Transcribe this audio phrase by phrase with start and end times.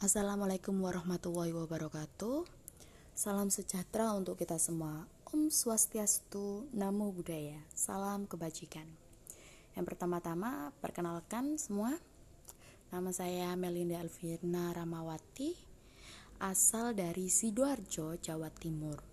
[0.00, 2.48] Assalamualaikum warahmatullahi wabarakatuh.
[3.12, 5.04] Salam sejahtera untuk kita semua.
[5.28, 7.60] Om Swastiastu, Namo Buddhaya.
[7.76, 8.88] Salam kebajikan.
[9.76, 12.00] Yang pertama-tama, perkenalkan semua.
[12.88, 15.52] Nama saya Melinda Elvina Ramawati,
[16.48, 19.04] asal dari Sidoarjo, Jawa Timur.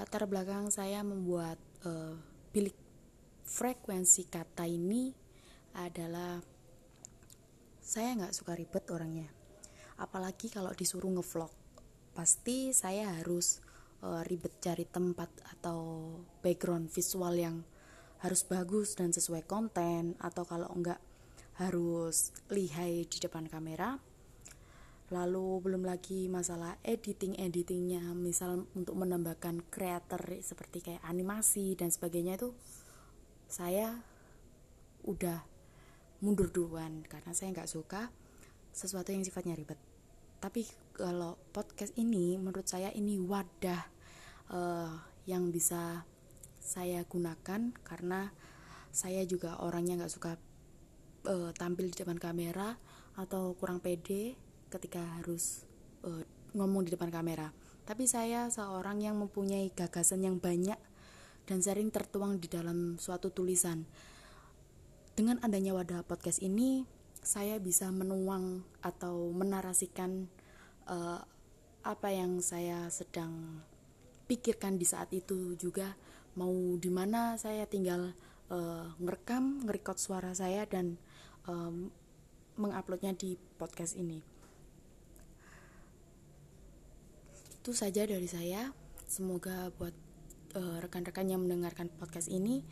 [0.00, 2.16] Latar belakang saya membuat uh,
[2.56, 2.72] bilik
[3.44, 5.12] frekuensi kata ini
[5.76, 6.55] adalah
[7.86, 9.30] saya nggak suka ribet orangnya.
[10.02, 11.54] Apalagi kalau disuruh ngevlog.
[12.18, 13.62] Pasti saya harus
[14.02, 16.10] uh, ribet cari tempat atau
[16.42, 17.62] background visual yang
[18.26, 20.98] harus bagus dan sesuai konten atau kalau enggak
[21.62, 24.02] harus lihai di depan kamera.
[25.14, 32.34] Lalu belum lagi masalah editing editingnya misal untuk menambahkan kreator seperti kayak animasi dan sebagainya
[32.34, 32.50] itu
[33.46, 34.02] saya
[35.06, 35.55] udah
[36.20, 38.08] mundur duluan karena saya nggak suka
[38.72, 39.80] sesuatu yang sifatnya ribet.
[40.40, 43.82] Tapi kalau podcast ini menurut saya ini wadah
[44.52, 44.92] uh,
[45.24, 46.04] yang bisa
[46.60, 48.30] saya gunakan karena
[48.92, 50.36] saya juga orangnya nggak suka
[51.28, 52.76] uh, tampil di depan kamera
[53.16, 54.36] atau kurang pede
[54.68, 55.64] ketika harus
[56.04, 56.24] uh,
[56.56, 57.52] ngomong di depan kamera.
[57.86, 60.78] Tapi saya seorang yang mempunyai gagasan yang banyak
[61.46, 63.86] dan sering tertuang di dalam suatu tulisan
[65.16, 66.84] dengan adanya wadah podcast ini,
[67.24, 70.28] saya bisa menuang atau menarasikan
[70.84, 71.24] uh,
[71.80, 73.64] apa yang saya sedang
[74.28, 75.96] pikirkan di saat itu juga
[76.36, 78.12] mau di mana saya tinggal
[78.52, 81.00] uh, ngerekam, ngerekod suara saya dan
[81.48, 81.88] um,
[82.60, 84.20] menguploadnya di podcast ini.
[87.56, 88.68] Itu saja dari saya.
[89.08, 89.96] Semoga buat
[90.56, 92.64] rekan-rekan yang mendengarkan podcast ini,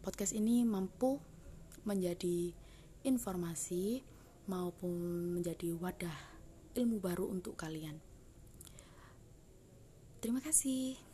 [0.00, 1.20] podcast ini mampu
[1.88, 2.52] menjadi
[3.08, 4.04] informasi
[4.44, 6.18] maupun menjadi wadah
[6.76, 7.96] ilmu baru untuk kalian.
[10.20, 11.07] Terima kasih.